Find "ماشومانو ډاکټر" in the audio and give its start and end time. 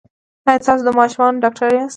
0.99-1.69